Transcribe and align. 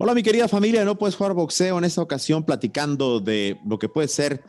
Hola 0.00 0.14
mi 0.14 0.22
querida 0.22 0.46
familia, 0.46 0.84
no 0.84 0.96
puedes 0.96 1.16
jugar 1.16 1.34
boxeo 1.34 1.76
en 1.76 1.82
esta 1.82 2.00
ocasión 2.00 2.44
platicando 2.44 3.18
de 3.18 3.58
lo 3.66 3.80
que 3.80 3.88
puede 3.88 4.06
ser 4.06 4.44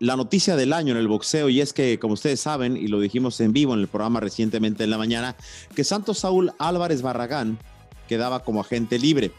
la 0.00 0.16
noticia 0.16 0.54
del 0.54 0.74
año 0.74 0.92
en 0.92 0.98
el 0.98 1.08
boxeo 1.08 1.48
y 1.48 1.62
es 1.62 1.72
que 1.72 1.98
como 1.98 2.12
ustedes 2.12 2.40
saben 2.40 2.76
y 2.76 2.88
lo 2.88 3.00
dijimos 3.00 3.40
en 3.40 3.54
vivo 3.54 3.72
en 3.72 3.80
el 3.80 3.88
programa 3.88 4.20
recientemente 4.20 4.84
en 4.84 4.90
la 4.90 4.98
mañana, 4.98 5.34
que 5.74 5.82
Santos 5.82 6.18
Saúl 6.18 6.52
Álvarez 6.58 7.00
Barragán 7.00 7.58
quedaba 8.06 8.44
como 8.44 8.60
agente 8.60 8.98
libre. 8.98 9.32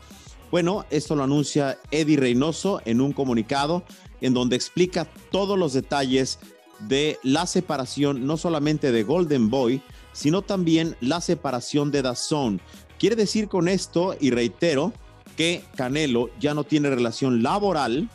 Bueno, 0.50 0.88
esto 0.90 1.16
lo 1.16 1.24
anuncia 1.24 1.78
Eddie 1.92 2.18
Reynoso 2.18 2.82
en 2.86 3.00
un 3.00 3.14
comunicado 3.14 3.84
en 4.22 4.34
donde 4.34 4.56
explica 4.56 5.06
todos 5.30 5.60
los 5.60 5.74
detalles 5.74 6.40
de 6.80 7.20
la 7.22 7.46
separación 7.46 8.26
no 8.26 8.38
solamente 8.38 8.92
de 8.92 9.04
Golden 9.04 9.52
Boy, 9.52 9.84
sino 10.14 10.42
también 10.42 10.96
la 11.00 11.22
separación 11.22 11.92
de 11.92 12.02
Dazón. 12.02 12.60
Quiere 12.98 13.16
decir 13.16 13.50
con 13.50 13.68
esto, 13.68 14.16
y 14.20 14.32
reitero, 14.32 14.94
que 15.36 15.64
Canelo 15.76 16.30
ya 16.40 16.54
no 16.54 16.64
tiene 16.64 16.90
relación 16.90 17.44
laboral 17.44 18.10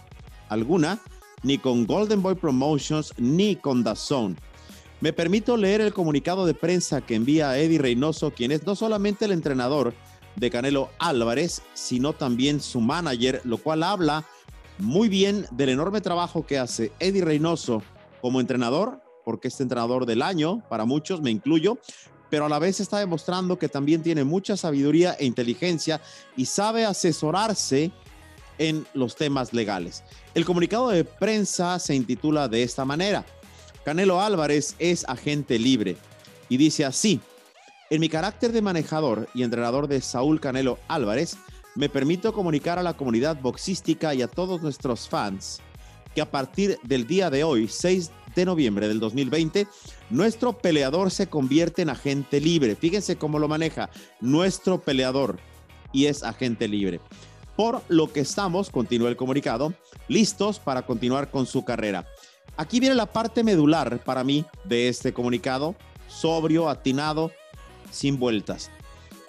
alguna 0.48 1.00
ni 1.42 1.58
con 1.58 1.86
Golden 1.86 2.22
Boy 2.22 2.34
Promotions 2.34 3.12
ni 3.16 3.56
con 3.56 3.82
DAZN. 3.84 4.36
Me 5.00 5.12
permito 5.12 5.56
leer 5.56 5.80
el 5.80 5.92
comunicado 5.94 6.44
de 6.44 6.54
prensa 6.54 7.00
que 7.00 7.14
envía 7.14 7.56
Eddie 7.56 7.78
Reynoso, 7.78 8.32
quien 8.32 8.50
es 8.50 8.66
no 8.66 8.74
solamente 8.74 9.26
el 9.26 9.32
entrenador 9.32 9.94
de 10.34 10.50
Canelo 10.50 10.90
Álvarez, 10.98 11.62
sino 11.74 12.12
también 12.12 12.60
su 12.60 12.80
manager, 12.80 13.40
lo 13.44 13.58
cual 13.58 13.84
habla 13.84 14.24
muy 14.78 15.08
bien 15.08 15.46
del 15.52 15.70
enorme 15.70 16.00
trabajo 16.00 16.46
que 16.46 16.58
hace 16.58 16.92
Eddie 16.98 17.24
Reynoso 17.24 17.82
como 18.20 18.40
entrenador, 18.40 19.00
porque 19.24 19.48
es 19.48 19.60
entrenador 19.60 20.06
del 20.06 20.22
año 20.22 20.62
para 20.68 20.84
muchos, 20.84 21.20
me 21.20 21.30
incluyo, 21.30 21.78
pero 22.30 22.46
a 22.46 22.48
la 22.48 22.58
vez 22.58 22.80
está 22.80 22.98
demostrando 22.98 23.58
que 23.58 23.68
también 23.68 24.02
tiene 24.02 24.24
mucha 24.24 24.56
sabiduría 24.56 25.16
e 25.18 25.26
inteligencia 25.26 26.00
y 26.36 26.46
sabe 26.46 26.84
asesorarse 26.84 27.90
en 28.58 28.86
los 28.94 29.16
temas 29.16 29.52
legales. 29.52 30.02
El 30.34 30.44
comunicado 30.44 30.88
de 30.90 31.04
prensa 31.04 31.78
se 31.78 31.94
intitula 31.94 32.48
de 32.48 32.62
esta 32.62 32.84
manera. 32.84 33.24
Canelo 33.84 34.20
Álvarez 34.20 34.74
es 34.78 35.04
agente 35.08 35.58
libre 35.58 35.96
y 36.48 36.56
dice 36.56 36.84
así, 36.84 37.20
en 37.90 38.00
mi 38.00 38.08
carácter 38.08 38.52
de 38.52 38.60
manejador 38.60 39.28
y 39.32 39.42
entrenador 39.42 39.88
de 39.88 40.00
Saúl 40.00 40.40
Canelo 40.40 40.78
Álvarez, 40.88 41.38
me 41.74 41.88
permito 41.88 42.32
comunicar 42.32 42.78
a 42.78 42.82
la 42.82 42.94
comunidad 42.94 43.40
boxística 43.40 44.14
y 44.14 44.20
a 44.20 44.28
todos 44.28 44.60
nuestros 44.60 45.08
fans 45.08 45.60
que 46.14 46.20
a 46.20 46.30
partir 46.30 46.78
del 46.82 47.06
día 47.06 47.30
de 47.30 47.44
hoy, 47.44 47.68
6 47.68 48.10
de 48.38 48.44
noviembre 48.44 48.86
del 48.86 49.00
2020, 49.00 49.66
nuestro 50.10 50.56
peleador 50.56 51.10
se 51.10 51.26
convierte 51.26 51.82
en 51.82 51.90
agente 51.90 52.40
libre. 52.40 52.76
Fíjense 52.76 53.16
cómo 53.16 53.40
lo 53.40 53.48
maneja, 53.48 53.90
nuestro 54.20 54.80
peleador, 54.80 55.40
y 55.92 56.06
es 56.06 56.22
agente 56.22 56.68
libre. 56.68 57.00
Por 57.56 57.82
lo 57.88 58.12
que 58.12 58.20
estamos, 58.20 58.70
continúa 58.70 59.08
el 59.08 59.16
comunicado, 59.16 59.74
listos 60.06 60.60
para 60.60 60.86
continuar 60.86 61.32
con 61.32 61.46
su 61.46 61.64
carrera. 61.64 62.06
Aquí 62.56 62.78
viene 62.78 62.94
la 62.94 63.06
parte 63.06 63.42
medular 63.42 63.98
para 64.04 64.22
mí 64.22 64.44
de 64.64 64.88
este 64.88 65.12
comunicado, 65.12 65.74
sobrio, 66.06 66.68
atinado, 66.68 67.32
sin 67.90 68.20
vueltas. 68.20 68.70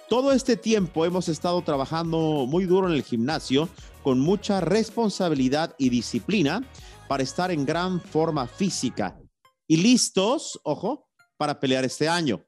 Todo 0.08 0.32
este 0.32 0.56
tiempo 0.56 1.04
hemos 1.04 1.28
estado 1.28 1.60
trabajando 1.62 2.46
muy 2.46 2.64
duro 2.64 2.88
en 2.88 2.94
el 2.94 3.02
gimnasio, 3.02 3.68
con 4.04 4.20
mucha 4.20 4.60
responsabilidad 4.60 5.74
y 5.78 5.88
disciplina 5.88 6.62
para 7.10 7.24
estar 7.24 7.50
en 7.50 7.66
gran 7.66 8.00
forma 8.00 8.46
física 8.46 9.18
y 9.66 9.78
listos, 9.78 10.60
ojo, 10.62 11.08
para 11.36 11.58
pelear 11.58 11.84
este 11.84 12.08
año. 12.08 12.44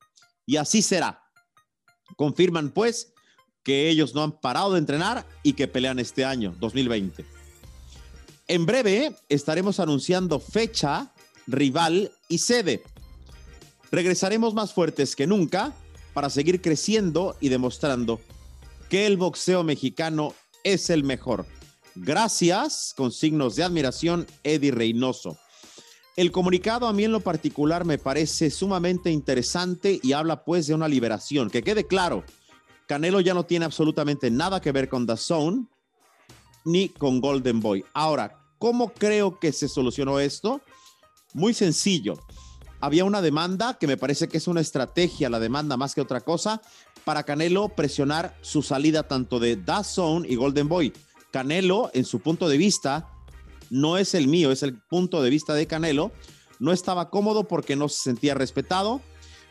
Y 0.47 0.57
así 0.57 0.83
será. 0.83 1.21
Confirman 2.17 2.71
pues 2.71 3.13
que 3.65 3.89
ellos 3.89 4.15
no 4.15 4.23
han 4.23 4.39
parado 4.39 4.75
de 4.75 4.79
entrenar 4.79 5.27
y 5.43 5.55
que 5.55 5.67
pelean 5.67 5.99
este 5.99 6.25
año, 6.25 6.55
2020. 6.61 7.27
En 8.47 8.65
breve 8.65 9.17
estaremos 9.29 9.81
anunciando 9.81 10.39
fecha, 10.39 11.13
rival 11.49 12.13
y 12.29 12.39
sede. 12.39 12.85
Regresaremos 13.91 14.55
más 14.55 14.73
fuertes 14.73 15.17
que 15.17 15.27
nunca 15.27 15.75
para 16.15 16.31
seguir 16.31 16.63
creciendo 16.63 17.37
y 17.41 17.49
demostrando 17.49 18.21
que 18.89 19.09
el 19.09 19.17
boxeo 19.17 19.65
mexicano 19.65 20.35
es 20.63 20.89
el 20.89 21.03
mejor. 21.03 21.47
Gracias, 21.95 22.95
con 22.97 23.13
signos 23.13 23.57
de 23.57 23.65
admiración, 23.65 24.27
Eddie 24.43 24.73
Reynoso. 24.73 25.37
El 26.17 26.31
comunicado 26.33 26.87
a 26.87 26.93
mí 26.93 27.05
en 27.05 27.13
lo 27.13 27.21
particular 27.21 27.85
me 27.85 27.99
parece 27.99 28.51
sumamente 28.51 29.11
interesante 29.11 30.01
y 30.03 30.13
habla 30.13 30.45
pues 30.45 30.67
de 30.67 30.75
una 30.75 30.89
liberación. 30.89 31.51
Que 31.51 31.63
quede 31.63 31.87
claro, 31.87 32.25
Canelo 32.87 33.21
ya 33.21 33.35
no 33.35 33.45
tiene 33.45 33.65
absolutamente 33.65 34.31
nada 34.31 34.61
que 34.61 34.73
ver 34.73 34.89
con 34.89 35.07
The 35.07 35.17
Zone 35.17 35.67
ni 36.65 36.89
con 36.89 37.21
Golden 37.21 37.61
Boy. 37.61 37.85
Ahora, 37.95 38.39
¿cómo 38.59 38.93
creo 38.93 39.39
que 39.39 39.53
se 39.53 39.69
solucionó 39.69 40.19
esto? 40.19 40.61
Muy 41.35 41.55
sencillo. 41.55 42.15
Había 42.81 43.05
una 43.05 43.23
demanda 43.23 43.79
que 43.79 43.87
me 43.87 43.97
parece 43.97 44.29
que 44.29 44.39
es 44.39 44.49
una 44.49 44.61
estrategia, 44.61 45.31
la 45.31 45.41
demanda 45.41 45.77
más 45.77 45.95
que 45.95 46.01
otra 46.01 46.21
cosa, 46.21 46.61
para 47.05 47.23
Canelo 47.23 47.69
presionar 47.71 48.37
su 48.43 48.63
salida 48.63 49.09
tanto 49.09 49.39
de 49.39 49.57
The 49.57 49.85
Zone 49.85 50.29
y 50.29 50.37
Golden 50.37 50.69
Boy. 50.69 50.93
Canelo, 51.33 51.91
en 51.95 52.05
su 52.05 52.21
punto 52.21 52.49
de 52.49 52.59
vista, 52.59 53.09
no 53.71 53.97
es 53.97 54.15
el 54.15 54.29
mío, 54.29 54.53
es 54.53 54.63
el 54.63 54.79
punto 54.79 55.23
de 55.23 55.31
vista 55.31 55.55
de 55.55 55.67
Canelo. 55.67 56.13
No 56.61 56.73
estaba 56.73 57.11
cómodo 57.11 57.45
porque 57.45 57.75
no 57.75 57.89
se 57.89 58.03
sentía 58.03 58.35
respetado. 58.35 59.01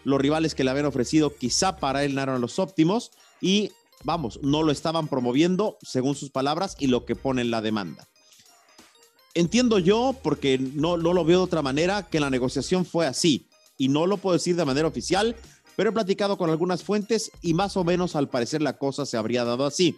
Los 0.04 0.22
rivales 0.22 0.56
que 0.56 0.64
le 0.64 0.72
habían 0.72 0.86
ofrecido 0.86 1.36
quizá 1.36 1.78
para 1.78 2.04
él 2.04 2.16
no 2.16 2.22
eran 2.22 2.40
los 2.40 2.60
óptimos 2.60 3.12
y 3.42 3.72
vamos, 4.04 4.40
no 4.42 4.64
lo 4.64 4.72
estaban 4.72 5.08
promoviendo 5.08 5.78
según 5.82 6.16
sus 6.16 6.30
palabras 6.30 6.76
y 6.80 6.88
lo 6.88 7.06
que 7.06 7.16
pone 7.16 7.42
en 7.42 7.52
la 7.52 7.62
demanda. 7.62 8.08
Entiendo 9.34 9.80
yo, 9.80 10.16
porque 10.24 10.58
no, 10.58 10.98
no 10.98 11.14
lo 11.14 11.26
veo 11.26 11.40
de 11.40 11.46
otra 11.46 11.62
manera, 11.62 12.08
que 12.10 12.20
la 12.20 12.30
negociación 12.30 12.86
fue 12.86 13.08
así 13.08 13.48
y 13.78 13.88
no 13.88 14.06
lo 14.06 14.18
puedo 14.18 14.38
decir 14.38 14.56
de 14.56 14.66
manera 14.66 14.88
oficial, 14.88 15.36
pero 15.76 15.90
he 15.90 15.94
platicado 15.94 16.38
con 16.38 16.50
algunas 16.50 16.84
fuentes 16.84 17.32
y 17.42 17.54
más 17.54 17.78
o 17.78 17.84
menos 17.84 18.16
al 18.16 18.30
parecer 18.30 18.62
la 18.62 18.78
cosa 18.78 19.06
se 19.06 19.18
habría 19.18 19.46
dado 19.46 19.66
así. 19.66 19.96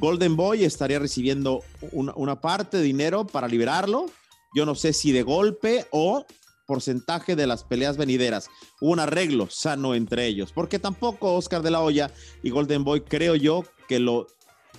Golden 0.00 0.34
Boy 0.34 0.64
estaría 0.64 0.98
recibiendo 0.98 1.62
una, 1.92 2.40
parte 2.40 2.78
de 2.78 2.82
dinero 2.82 3.26
para 3.26 3.46
liberarlo. 3.46 4.06
Yo 4.54 4.64
no 4.64 4.74
sé 4.74 4.94
si 4.94 5.12
de 5.12 5.22
golpe 5.22 5.86
o 5.90 6.24
porcentaje 6.66 7.36
de 7.36 7.46
las 7.46 7.64
peleas 7.64 7.98
venideras. 7.98 8.48
un 8.80 8.98
arreglo 8.98 9.48
sano 9.50 9.94
entre 9.94 10.26
ellos, 10.26 10.52
porque 10.52 10.78
tampoco 10.78 11.34
Oscar 11.34 11.62
de 11.62 11.70
la 11.70 11.82
Hoya 11.82 12.10
y 12.42 12.48
Golden 12.48 12.82
Boy 12.82 13.02
creo 13.02 13.34
yo 13.34 13.62
que 13.88 13.98
lo 13.98 14.26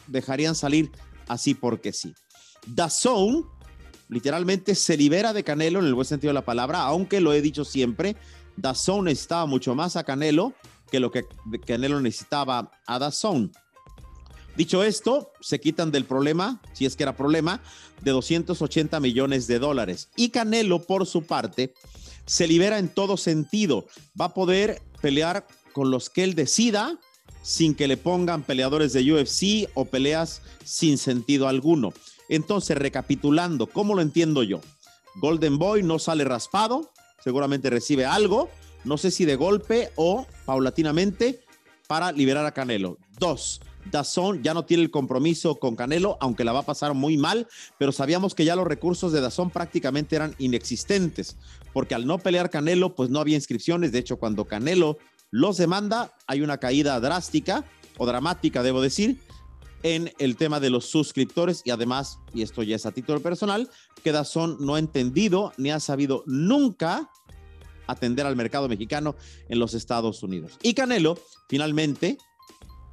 dejarían 0.08 0.56
salir 0.56 0.90
así 1.28 1.53
porque 1.53 1.94
sí. 1.94 2.16
Zone 2.90 3.44
literalmente 4.09 4.74
se 4.74 4.98
libera 4.98 5.34
de 5.34 5.44
Canelo 5.44 5.80
en 5.80 5.86
el 5.86 5.94
buen 5.94 6.06
sentido 6.06 6.32
de 6.32 6.36
la 6.36 6.46
palabra, 6.46 6.82
aunque 6.82 7.22
lo 7.22 7.32
he 7.32 7.42
dicho 7.42 7.64
siempre, 7.64 8.16
Zone 8.74 9.12
necesitaba 9.12 9.46
mucho 9.46 9.76
más 9.76 9.96
a 9.98 10.03
Canelo 10.03 10.53
que 10.90 11.00
lo 11.00 11.12
que 11.12 11.26
Canelo 11.66 12.02
necesitaba 12.02 12.72
a 12.88 13.12
Zone. 13.12 13.52
Dicho 14.56 14.84
esto, 14.84 15.31
se 15.39 15.59
quitan 15.59 15.91
del 15.91 16.06
problema, 16.06 16.62
si 16.73 16.85
es 16.85 16.95
que 16.95 17.03
era 17.03 17.16
problema, 17.16 17.62
de 18.01 18.12
280 18.12 19.00
millones 19.00 19.47
de 19.47 19.59
dólares. 19.59 20.09
Y 20.16 20.29
Canelo, 20.29 20.84
por 20.84 21.06
su 21.06 21.23
parte, 21.23 21.73
se 22.25 22.47
libera 22.47 22.78
en 22.79 22.90
todo 22.90 23.17
sentido. 23.17 23.85
Va 24.19 24.25
a 24.25 24.34
poder 24.34 24.81
pelear 25.01 25.47
con 25.73 25.90
los 25.90 26.09
que 26.09 26.23
él 26.23 26.35
decida 26.35 27.00
sin 27.41 27.73
que 27.75 27.88
le 27.88 27.97
pongan 27.97 28.44
peleadores 28.44 28.94
de 28.94 29.11
UFC 29.11 29.69
o 29.73 29.85
peleas 29.85 30.41
sin 30.63 30.97
sentido 30.97 31.47
alguno. 31.47 31.94
Entonces, 32.29 32.78
recapitulando, 32.78 33.67
¿cómo 33.67 33.95
lo 33.95 34.01
entiendo 34.01 34.44
yo? 34.44 34.61
Golden 35.16 35.57
Boy 35.57 35.84
no 35.84 36.00
sale 36.00 36.23
raspado, 36.23 36.91
seguramente 37.23 37.69
recibe 37.69 38.06
algo, 38.06 38.50
no 38.84 38.97
sé 38.97 39.11
si 39.11 39.25
de 39.25 39.35
golpe 39.35 39.91
o 39.95 40.25
paulatinamente 40.45 41.41
para 41.88 42.11
liberar 42.11 42.46
a 42.46 42.53
Canelo. 42.53 42.97
Dos, 43.20 43.59
Dazón 43.89 44.43
ya 44.43 44.53
no 44.53 44.66
tiene 44.66 44.83
el 44.83 44.91
compromiso 44.91 45.55
con 45.55 45.75
Canelo, 45.75 46.17
aunque 46.22 46.43
la 46.43 46.51
va 46.51 46.59
a 46.59 46.66
pasar 46.66 46.93
muy 46.93 47.17
mal, 47.17 47.47
pero 47.78 47.91
sabíamos 47.91 48.35
que 48.35 48.45
ya 48.45 48.55
los 48.55 48.67
recursos 48.67 49.11
de 49.11 49.22
Dazón 49.22 49.49
prácticamente 49.49 50.16
eran 50.16 50.35
inexistentes, 50.37 51.37
porque 51.73 51.95
al 51.95 52.05
no 52.05 52.19
pelear 52.19 52.49
Canelo, 52.49 52.95
pues 52.95 53.09
no 53.09 53.19
había 53.19 53.35
inscripciones. 53.35 53.91
De 53.91 53.99
hecho, 53.99 54.17
cuando 54.17 54.45
Canelo 54.45 54.97
los 55.31 55.57
demanda, 55.57 56.13
hay 56.28 56.41
una 56.41 56.57
caída 56.57 56.99
drástica 56.99 57.66
o 57.97 58.05
dramática, 58.05 58.63
debo 58.63 58.81
decir, 58.81 59.19
en 59.83 60.11
el 60.19 60.35
tema 60.35 60.59
de 60.59 60.69
los 60.69 60.85
suscriptores 60.85 61.61
y 61.66 61.72
además, 61.72 62.19
y 62.33 62.43
esto 62.43 62.63
ya 62.63 62.75
es 62.75 62.85
a 62.85 62.91
título 62.91 63.22
personal, 63.22 63.69
que 64.03 64.11
Dazón 64.11 64.57
no 64.59 64.75
ha 64.75 64.79
entendido 64.79 65.53
ni 65.57 65.72
ha 65.72 65.79
sabido 65.79 66.23
nunca 66.28 67.09
atender 67.87 68.25
al 68.25 68.35
mercado 68.35 68.69
mexicano 68.69 69.16
en 69.49 69.59
los 69.59 69.73
Estados 69.73 70.23
Unidos. 70.23 70.57
Y 70.61 70.73
Canelo, 70.73 71.17
finalmente, 71.47 72.17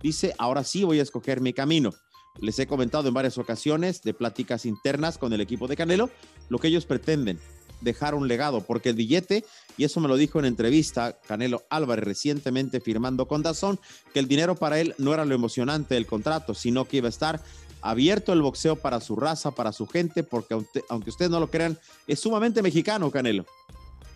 dice, 0.03 0.35
ahora 0.39 0.65
sí 0.65 0.85
voy 0.85 1.01
a 1.01 1.03
escoger 1.03 1.41
mi 1.41 1.53
camino. 1.53 1.93
Les 2.41 2.59
he 2.59 2.67
comentado 2.67 3.09
en 3.09 3.15
varias 3.15 3.39
ocasiones 3.39 4.03
de 4.03 4.15
pláticas 4.15 4.65
internas 4.65 5.19
con 5.19 5.33
el 5.33 5.41
equipo 5.41 5.67
de 5.67 5.77
Canelo 5.77 6.11
lo 6.49 6.59
que 6.59 6.69
ellos 6.69 6.87
pretenden. 6.87 7.41
dejar 7.81 8.15
un 8.15 8.29
legado, 8.29 8.61
porque 8.63 8.91
el 8.91 8.97
billete, 8.97 9.45
y 9.77 9.85
eso 9.85 10.01
me 10.01 10.09
lo 10.09 10.17
dijo 10.17 10.39
en 10.39 10.45
entrevista 10.45 11.19
Canelo 11.27 11.63
Álvarez 11.71 12.05
recientemente 12.05 12.81
firmando 12.81 13.29
con 13.29 13.43
Dazón, 13.43 13.79
que 14.13 14.19
el 14.19 14.29
dinero 14.29 14.57
para 14.57 14.81
él 14.81 14.95
no 14.99 15.15
era 15.15 15.25
lo 15.25 15.35
emocionante 15.35 15.95
del 15.95 16.07
contrato, 16.07 16.55
sino 16.55 16.87
que 16.87 16.99
iba 16.99 17.07
a 17.07 17.11
estar 17.11 17.41
abierto 17.81 18.33
el 18.33 18.43
boxeo 18.43 18.77
para 18.77 19.01
su 19.01 19.17
raza, 19.17 19.53
para 19.53 19.73
su 19.73 19.87
gente, 19.87 20.25
porque 20.25 20.57
aunque 20.89 21.11
ustedes 21.11 21.31
no 21.31 21.41
lo 21.41 21.51
crean, 21.51 21.79
es 22.07 22.21
sumamente 22.21 22.63
mexicano 22.63 23.11
Canelo. 23.11 23.47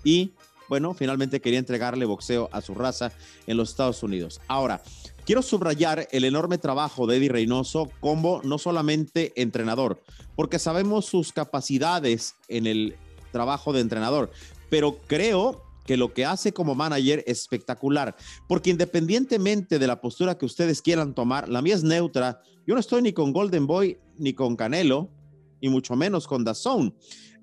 Y 0.04 0.32
bueno, 0.68 0.94
finalmente 0.94 1.40
quería 1.40 1.58
entregarle 1.58 2.04
boxeo 2.04 2.48
a 2.50 2.60
su 2.60 2.74
raza 2.74 3.12
en 3.46 3.56
los 3.56 3.70
Estados 3.70 4.02
Unidos. 4.02 4.40
Ahora, 4.48 4.82
quiero 5.24 5.42
subrayar 5.42 6.08
el 6.10 6.24
enorme 6.24 6.58
trabajo 6.58 7.06
de 7.06 7.16
Eddie 7.16 7.30
Reynoso 7.30 7.90
como 8.00 8.40
no 8.44 8.58
solamente 8.58 9.32
entrenador, 9.40 10.02
porque 10.36 10.58
sabemos 10.58 11.06
sus 11.06 11.32
capacidades 11.32 12.34
en 12.48 12.66
el 12.66 12.96
trabajo 13.30 13.72
de 13.72 13.80
entrenador, 13.80 14.30
pero 14.70 14.98
creo 15.06 15.62
que 15.86 15.96
lo 15.96 16.12
que 16.12 16.24
hace 16.24 16.52
como 16.52 16.74
manager 16.74 17.24
es 17.26 17.40
espectacular, 17.40 18.14
porque 18.48 18.70
independientemente 18.70 19.78
de 19.78 19.86
la 19.86 20.00
postura 20.00 20.38
que 20.38 20.46
ustedes 20.46 20.80
quieran 20.80 21.14
tomar, 21.14 21.48
la 21.48 21.60
mía 21.62 21.74
es 21.74 21.82
neutra. 21.82 22.40
Yo 22.66 22.74
no 22.74 22.80
estoy 22.80 23.02
ni 23.02 23.12
con 23.12 23.32
Golden 23.32 23.66
Boy 23.66 23.98
ni 24.16 24.32
con 24.32 24.54
Canelo, 24.54 25.10
y 25.60 25.68
mucho 25.68 25.96
menos 25.96 26.26
con 26.26 26.44
Dazón. 26.44 26.94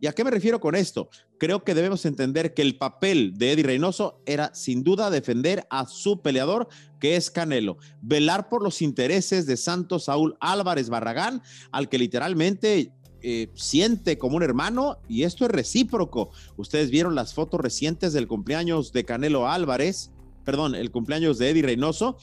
¿Y 0.01 0.07
a 0.07 0.13
qué 0.13 0.23
me 0.23 0.31
refiero 0.31 0.59
con 0.59 0.75
esto? 0.75 1.09
Creo 1.37 1.63
que 1.63 1.75
debemos 1.75 2.05
entender 2.05 2.53
que 2.53 2.61
el 2.61 2.77
papel 2.77 3.33
de 3.35 3.51
Eddie 3.51 3.63
Reynoso 3.63 4.21
era 4.25 4.53
sin 4.55 4.83
duda 4.83 5.09
defender 5.09 5.67
a 5.69 5.85
su 5.87 6.21
peleador, 6.21 6.69
que 6.99 7.15
es 7.15 7.29
Canelo, 7.29 7.77
velar 8.01 8.49
por 8.49 8.63
los 8.63 8.81
intereses 8.81 9.45
de 9.45 9.57
Santos 9.57 10.05
Saúl 10.05 10.37
Álvarez 10.39 10.89
Barragán, 10.89 11.41
al 11.71 11.89
que 11.89 11.97
literalmente 11.97 12.93
eh, 13.21 13.49
siente 13.55 14.17
como 14.17 14.37
un 14.37 14.43
hermano 14.43 14.99
y 15.09 15.23
esto 15.23 15.45
es 15.45 15.51
recíproco. 15.51 16.31
Ustedes 16.55 16.89
vieron 16.89 17.15
las 17.15 17.33
fotos 17.33 17.59
recientes 17.59 18.13
del 18.13 18.27
cumpleaños 18.27 18.93
de 18.93 19.03
Canelo 19.03 19.49
Álvarez, 19.49 20.11
perdón, 20.45 20.75
el 20.75 20.91
cumpleaños 20.91 21.37
de 21.37 21.49
Eddie 21.49 21.63
Reynoso 21.63 22.17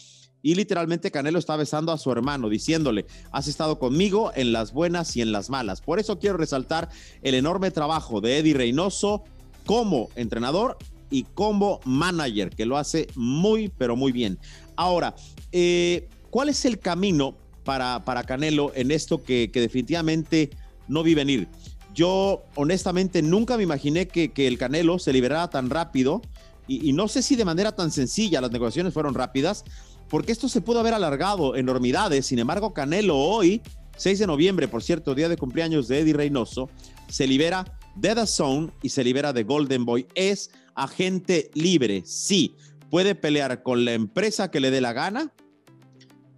y 0.46 0.54
literalmente 0.54 1.10
Canelo 1.10 1.40
está 1.40 1.56
besando 1.56 1.90
a 1.90 1.98
su 1.98 2.12
hermano, 2.12 2.48
diciéndole, 2.48 3.04
has 3.32 3.48
estado 3.48 3.81
conmigo 3.81 4.31
en 4.37 4.52
las 4.52 4.72
buenas 4.72 5.16
y 5.16 5.20
en 5.20 5.32
las 5.32 5.50
malas. 5.50 5.81
Por 5.81 5.98
eso 5.98 6.20
quiero 6.20 6.37
resaltar 6.37 6.88
el 7.22 7.34
enorme 7.34 7.72
trabajo 7.72 8.20
de 8.20 8.38
Eddie 8.38 8.54
Reynoso 8.54 9.25
como 9.64 10.08
entrenador 10.14 10.78
y 11.10 11.25
como 11.34 11.81
manager, 11.84 12.50
que 12.50 12.64
lo 12.64 12.78
hace 12.78 13.08
muy, 13.16 13.72
pero 13.76 13.96
muy 13.96 14.12
bien. 14.12 14.38
Ahora, 14.76 15.16
eh, 15.50 16.08
¿cuál 16.31 16.49
es 16.49 16.64
el 16.64 16.78
camino 16.78 17.37
para, 17.64 18.04
para 18.04 18.22
Canelo 18.22 18.70
en 18.76 18.92
esto 18.92 19.25
que, 19.25 19.50
definitivamente 19.52 20.50
no 20.87 21.02
vi 21.02 21.16
venir? 21.16 21.49
Yo 21.92 22.44
honestamente 22.54 23.20
nunca 23.20 23.56
me 23.56 23.64
imaginé 23.64 24.06
que, 24.06 24.31
el 24.46 24.58
Canelo 24.58 25.00
se 25.00 25.12
liberara 25.12 25.50
tan 25.50 25.70
rápido 25.70 26.22
y, 26.69 26.92
no 26.92 27.08
sé 27.08 27.22
si 27.22 27.34
de 27.34 27.44
manera 27.44 27.72
tan 27.72 27.90
sencilla, 27.90 28.40
las 28.40 28.52
negociaciones 28.52 28.94
fueron 28.94 29.14
rápidas, 29.14 29.64
porque 30.08 30.32
esto 30.32 30.48
se 30.48 30.60
pudo 30.60 30.80
haber 30.80 30.94
alargado 30.94 31.56
enormidades. 31.56 32.26
Sin 32.26 32.38
embargo, 32.38 32.72
Canelo 32.72 33.16
hoy, 33.16 33.62
6 33.96 34.18
de 34.20 34.26
noviembre, 34.26 34.68
por 34.68 34.82
cierto, 34.82 35.14
día 35.14 35.28
de 35.28 35.36
cumpleaños 35.36 35.88
de 35.88 36.00
Eddie 36.00 36.14
Reynoso, 36.14 36.70
se 37.08 37.26
libera 37.26 37.78
de 37.96 38.14
The 38.14 38.26
Zone 38.26 38.70
y 38.82 38.90
se 38.90 39.04
libera 39.04 39.32
de 39.32 39.44
Golden 39.44 39.84
Boy. 39.84 40.06
Es 40.14 40.50
agente 40.74 41.50
libre, 41.54 42.02
sí. 42.04 42.54
Puede 42.90 43.14
pelear 43.14 43.62
con 43.62 43.84
la 43.84 43.94
empresa 43.94 44.50
que 44.50 44.60
le 44.60 44.70
dé 44.70 44.80
la 44.80 44.92
gana 44.92 45.32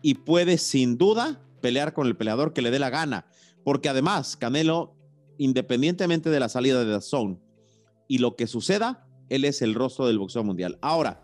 y 0.01 0.15
puede 0.15 0.59
sin 0.59 0.97
duda 0.97 1.43
pelear 1.61 1.93
con 1.93 2.07
el 2.07 2.17
peleador 2.17 2.53
que 2.53 2.63
le 2.63 2.71
dé 2.71 2.79
la 2.79 2.91
gana. 2.91 3.27
Porque 3.65 3.89
además, 3.89 4.37
Canelo, 4.37 4.95
independientemente 5.37 6.31
de 6.31 6.41
la 6.41 6.49
salida 6.49 6.85
de 6.85 6.95
The 6.95 7.03
Zone 7.03 7.39
y 8.07 8.19
lo 8.19 8.37
que 8.37 8.47
suceda, 8.47 9.07
él 9.29 9.45
es 9.45 9.61
el 9.61 9.75
rostro 9.75 10.07
del 10.07 10.19
boxeo 10.19 10.43
mundial. 10.43 10.79
Ahora, 10.81 11.23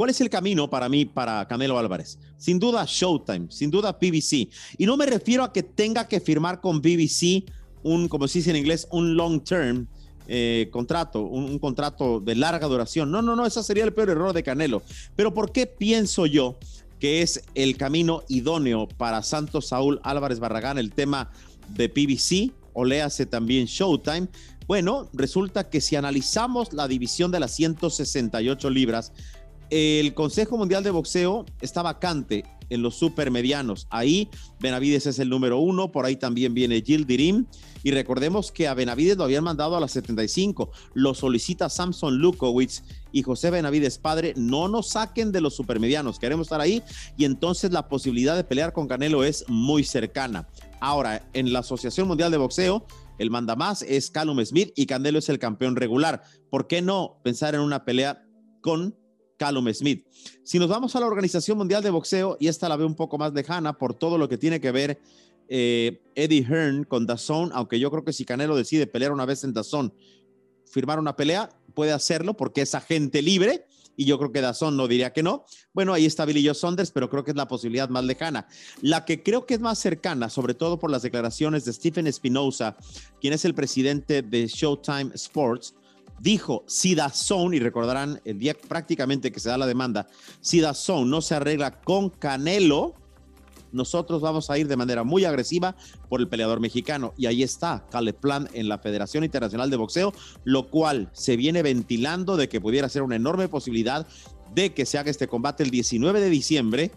¿Cuál 0.00 0.08
es 0.08 0.20
el 0.22 0.30
camino 0.30 0.70
para 0.70 0.88
mí, 0.88 1.04
para 1.04 1.46
Canelo 1.46 1.78
Álvarez? 1.78 2.18
Sin 2.38 2.58
duda 2.58 2.86
Showtime, 2.88 3.48
sin 3.50 3.70
duda 3.70 3.98
PBC. 3.98 4.48
Y 4.78 4.86
no 4.86 4.96
me 4.96 5.04
refiero 5.04 5.44
a 5.44 5.52
que 5.52 5.62
tenga 5.62 6.08
que 6.08 6.20
firmar 6.20 6.62
con 6.62 6.80
PBC 6.80 7.44
un, 7.82 8.08
como 8.08 8.26
se 8.26 8.38
dice 8.38 8.48
en 8.48 8.56
inglés, 8.56 8.88
un 8.92 9.14
long 9.14 9.44
term 9.44 9.86
eh, 10.26 10.70
contrato, 10.72 11.20
un, 11.20 11.58
contrato 11.58 12.18
de 12.18 12.34
larga 12.34 12.66
duración. 12.66 13.10
No, 13.10 13.20
no, 13.20 13.36
no, 13.36 13.44
ese 13.44 13.62
sería 13.62 13.84
el 13.84 13.92
peor 13.92 14.08
error 14.08 14.32
de 14.32 14.42
Canelo. 14.42 14.82
Pero 15.16 15.34
¿por 15.34 15.52
qué 15.52 15.66
pienso 15.66 16.24
yo 16.24 16.58
que 16.98 17.20
es 17.20 17.44
el 17.54 17.76
camino 17.76 18.22
idóneo 18.26 18.88
para 18.88 19.22
Santos 19.22 19.66
Saúl 19.66 20.00
Álvarez 20.02 20.38
Barragán 20.38 20.78
el 20.78 20.92
tema 20.92 21.30
de 21.68 21.90
PBC? 21.90 22.54
O 22.72 22.86
léase 22.86 23.26
también 23.26 23.66
Showtime. 23.66 24.28
Bueno, 24.66 25.10
resulta 25.12 25.68
que 25.68 25.80
si 25.80 25.96
analizamos 25.96 26.72
la 26.72 26.86
división 26.86 27.32
de 27.32 27.40
las 27.40 27.54
168 27.56 28.70
libras, 28.70 29.12
el 29.70 30.14
Consejo 30.14 30.56
Mundial 30.56 30.82
de 30.82 30.90
Boxeo 30.90 31.46
está 31.60 31.82
vacante 31.82 32.44
en 32.70 32.82
los 32.82 32.94
supermedianos. 32.94 33.86
Ahí 33.90 34.28
Benavides 34.60 35.06
es 35.06 35.18
el 35.18 35.28
número 35.28 35.58
uno, 35.58 35.92
por 35.92 36.06
ahí 36.06 36.16
también 36.16 36.54
viene 36.54 36.80
Gil 36.80 37.06
Dirim. 37.06 37.46
Y 37.82 37.90
recordemos 37.92 38.52
que 38.52 38.68
a 38.68 38.74
Benavides 38.74 39.16
lo 39.16 39.24
habían 39.24 39.44
mandado 39.44 39.76
a 39.76 39.80
las 39.80 39.92
75. 39.92 40.70
Lo 40.94 41.14
solicita 41.14 41.68
Samson 41.68 42.18
Lukowitz 42.18 42.82
y 43.12 43.22
José 43.22 43.50
Benavides 43.50 43.98
padre. 43.98 44.34
No 44.36 44.68
nos 44.68 44.90
saquen 44.90 45.32
de 45.32 45.40
los 45.40 45.54
supermedianos, 45.54 46.18
queremos 46.18 46.46
estar 46.46 46.60
ahí. 46.60 46.82
Y 47.16 47.24
entonces 47.24 47.72
la 47.72 47.88
posibilidad 47.88 48.36
de 48.36 48.44
pelear 48.44 48.72
con 48.72 48.86
Canelo 48.86 49.24
es 49.24 49.44
muy 49.48 49.84
cercana. 49.84 50.48
Ahora, 50.80 51.28
en 51.32 51.52
la 51.52 51.60
Asociación 51.60 52.08
Mundial 52.08 52.30
de 52.30 52.38
Boxeo, 52.38 52.86
el 53.18 53.30
mandamás 53.30 53.82
es 53.82 54.10
Callum 54.10 54.42
Smith 54.44 54.72
y 54.76 54.86
Canelo 54.86 55.18
es 55.18 55.28
el 55.28 55.38
campeón 55.38 55.76
regular. 55.76 56.22
¿Por 56.50 56.66
qué 56.66 56.82
no 56.82 57.20
pensar 57.22 57.54
en 57.54 57.60
una 57.60 57.84
pelea 57.84 58.24
con 58.60 58.99
Callum 59.40 59.72
Smith. 59.72 60.04
Si 60.44 60.58
nos 60.58 60.68
vamos 60.68 60.94
a 60.94 61.00
la 61.00 61.06
Organización 61.06 61.56
Mundial 61.56 61.82
de 61.82 61.88
Boxeo, 61.88 62.36
y 62.38 62.48
esta 62.48 62.68
la 62.68 62.76
veo 62.76 62.86
un 62.86 62.94
poco 62.94 63.16
más 63.16 63.32
lejana 63.32 63.78
por 63.78 63.94
todo 63.94 64.18
lo 64.18 64.28
que 64.28 64.36
tiene 64.36 64.60
que 64.60 64.70
ver 64.70 65.00
eh, 65.48 66.02
Eddie 66.14 66.44
Hearn 66.44 66.84
con 66.84 67.06
Dazón, 67.06 67.50
aunque 67.54 67.80
yo 67.80 67.90
creo 67.90 68.04
que 68.04 68.12
si 68.12 68.26
Canelo 68.26 68.54
decide 68.54 68.86
pelear 68.86 69.12
una 69.12 69.24
vez 69.24 69.42
en 69.42 69.54
Dazón, 69.54 69.94
firmar 70.66 70.98
una 70.98 71.16
pelea, 71.16 71.48
puede 71.74 71.92
hacerlo 71.92 72.36
porque 72.36 72.60
es 72.60 72.74
agente 72.74 73.22
libre 73.22 73.64
y 73.96 74.04
yo 74.04 74.18
creo 74.18 74.30
que 74.30 74.42
Dazón 74.42 74.76
no 74.76 74.86
diría 74.86 75.14
que 75.14 75.22
no. 75.22 75.46
Bueno, 75.72 75.94
ahí 75.94 76.04
está 76.04 76.26
Billy 76.26 76.44
Joe 76.44 76.54
Saunders, 76.54 76.90
pero 76.90 77.08
creo 77.08 77.24
que 77.24 77.30
es 77.30 77.36
la 77.36 77.48
posibilidad 77.48 77.88
más 77.88 78.04
lejana. 78.04 78.46
La 78.82 79.06
que 79.06 79.22
creo 79.22 79.46
que 79.46 79.54
es 79.54 79.60
más 79.60 79.78
cercana, 79.78 80.28
sobre 80.28 80.52
todo 80.52 80.78
por 80.78 80.90
las 80.90 81.00
declaraciones 81.00 81.64
de 81.64 81.72
Stephen 81.72 82.06
Espinosa, 82.06 82.76
quien 83.22 83.32
es 83.32 83.46
el 83.46 83.54
presidente 83.54 84.20
de 84.20 84.46
Showtime 84.46 85.12
Sports, 85.14 85.74
dijo, 86.20 86.64
Dazón, 86.94 87.54
y 87.54 87.58
recordarán 87.58 88.20
el 88.24 88.38
día 88.38 88.54
prácticamente 88.54 89.32
que 89.32 89.40
se 89.40 89.48
da 89.48 89.58
la 89.58 89.66
demanda, 89.66 90.06
Dazón 90.52 91.10
no 91.10 91.20
se 91.22 91.34
arregla 91.34 91.80
con 91.80 92.10
Canelo, 92.10 92.94
nosotros 93.72 94.20
vamos 94.20 94.50
a 94.50 94.58
ir 94.58 94.68
de 94.68 94.76
manera 94.76 95.04
muy 95.04 95.24
agresiva 95.24 95.76
por 96.08 96.20
el 96.20 96.28
peleador 96.28 96.60
mexicano. 96.60 97.14
Y 97.16 97.26
ahí 97.26 97.42
está 97.44 97.86
Caleb 97.90 98.16
Plan 98.16 98.48
en 98.52 98.68
la 98.68 98.78
Federación 98.78 99.22
Internacional 99.22 99.70
de 99.70 99.76
Boxeo, 99.76 100.12
lo 100.44 100.70
cual 100.70 101.08
se 101.12 101.36
viene 101.36 101.62
ventilando 101.62 102.36
de 102.36 102.48
que 102.48 102.60
pudiera 102.60 102.88
ser 102.88 103.02
una 103.02 103.16
enorme 103.16 103.48
posibilidad 103.48 104.06
de 104.54 104.74
que 104.74 104.86
se 104.86 104.98
haga 104.98 105.10
este 105.10 105.28
combate 105.28 105.62
el 105.62 105.70
19 105.70 106.20
de 106.20 106.30
diciembre 106.30 106.90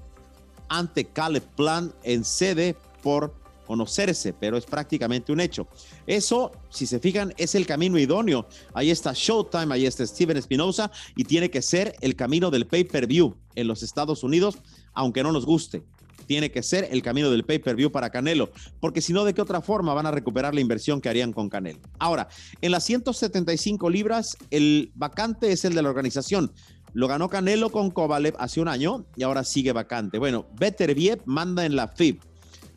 ante 0.67 1.05
Caleb 1.05 1.43
Plan 1.55 1.93
en 2.03 2.23
sede 2.23 2.75
por 3.03 3.42
conocerse, 3.65 4.33
pero 4.33 4.57
es 4.57 4.65
prácticamente 4.65 5.31
un 5.31 5.39
hecho. 5.39 5.67
Eso, 6.07 6.51
si 6.69 6.85
se 6.85 6.99
fijan, 6.99 7.33
es 7.37 7.55
el 7.55 7.65
camino 7.65 7.97
idóneo. 7.97 8.47
Ahí 8.73 8.91
está 8.91 9.13
Showtime, 9.13 9.73
ahí 9.73 9.85
está 9.85 10.05
Steven 10.05 10.37
Espinosa 10.37 10.91
y 11.15 11.23
tiene 11.23 11.49
que 11.49 11.61
ser 11.61 11.95
el 12.01 12.15
camino 12.15 12.51
del 12.51 12.67
pay-per-view 12.67 13.35
en 13.55 13.67
los 13.67 13.83
Estados 13.83 14.23
Unidos, 14.23 14.57
aunque 14.93 15.23
no 15.23 15.31
nos 15.31 15.45
guste. 15.45 15.83
Tiene 16.25 16.51
que 16.51 16.63
ser 16.63 16.87
el 16.91 17.01
camino 17.01 17.29
del 17.29 17.43
pay-per-view 17.43 17.91
para 17.91 18.09
Canelo, 18.09 18.49
porque 18.79 19.01
si 19.01 19.11
no, 19.11 19.25
¿de 19.25 19.33
qué 19.33 19.41
otra 19.41 19.61
forma 19.61 19.93
van 19.93 20.05
a 20.05 20.11
recuperar 20.11 20.53
la 20.53 20.61
inversión 20.61 21.01
que 21.01 21.09
harían 21.09 21.33
con 21.33 21.49
Canelo? 21.49 21.79
Ahora, 21.99 22.29
en 22.61 22.71
las 22.71 22.85
175 22.85 23.89
libras, 23.89 24.37
el 24.49 24.91
vacante 24.95 25.51
es 25.51 25.65
el 25.65 25.75
de 25.75 25.81
la 25.81 25.89
organización. 25.89 26.53
Lo 26.93 27.07
ganó 27.07 27.27
Canelo 27.27 27.71
con 27.71 27.91
Kovalev 27.91 28.35
hace 28.37 28.61
un 28.61 28.67
año 28.67 29.05
y 29.15 29.23
ahora 29.23 29.43
sigue 29.43 29.71
vacante. 29.73 30.19
Bueno, 30.19 30.45
Beterbiev 30.53 31.21
manda 31.25 31.65
en 31.65 31.75
la 31.75 31.87
FIB 31.87 32.19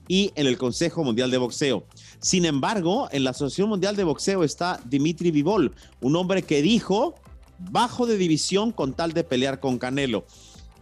y 0.09 0.33
en 0.35 0.47
el 0.47 0.59
Consejo 0.59 1.05
Mundial 1.05 1.31
de 1.31 1.39
Boxeo. 1.39 1.87
Sin 2.21 2.45
embargo, 2.45 3.09
en 3.13 3.25
la 3.25 3.31
Asociación 3.31 3.69
Mundial 3.69 3.97
de 3.97 4.05
Boxeo 4.05 4.45
está 4.45 4.81
Dimitri 4.85 5.31
Vivol, 5.31 5.75
un 6.01 6.17
hombre 6.17 6.43
que 6.43 6.63
dijo 6.63 7.15
bajo 7.59 8.07
de 8.07 8.17
división 8.17 8.73
con 8.73 8.93
tal 8.93 9.13
de 9.13 9.25
pelear 9.25 9.61
con 9.61 9.79
Canelo. 9.79 10.25